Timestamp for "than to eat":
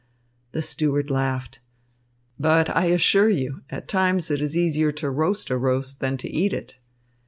5.99-6.53